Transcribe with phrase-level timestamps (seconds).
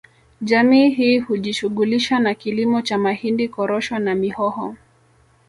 [0.41, 4.75] Jamii hii hujishughulisha na kilimo cha mahindi korosho na mihoho